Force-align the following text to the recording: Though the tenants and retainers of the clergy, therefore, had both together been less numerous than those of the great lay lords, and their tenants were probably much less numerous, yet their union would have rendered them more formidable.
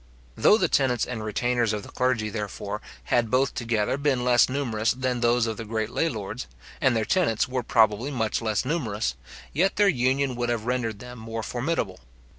Though 0.35 0.57
the 0.57 0.67
tenants 0.67 1.05
and 1.05 1.23
retainers 1.23 1.73
of 1.73 1.83
the 1.83 1.89
clergy, 1.89 2.31
therefore, 2.31 2.81
had 3.13 3.29
both 3.29 3.53
together 3.53 3.97
been 3.99 4.25
less 4.25 4.49
numerous 4.49 4.93
than 4.93 5.19
those 5.21 5.45
of 5.45 5.57
the 5.57 5.63
great 5.63 5.91
lay 5.91 6.09
lords, 6.09 6.47
and 6.81 6.95
their 6.95 7.05
tenants 7.05 7.47
were 7.47 7.61
probably 7.61 8.09
much 8.09 8.41
less 8.41 8.65
numerous, 8.65 9.13
yet 9.53 9.75
their 9.75 9.87
union 9.89 10.35
would 10.37 10.49
have 10.49 10.65
rendered 10.65 10.97
them 10.97 11.19
more 11.19 11.43
formidable. 11.43 11.99